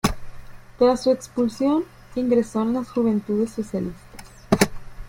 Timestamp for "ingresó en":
2.15-2.73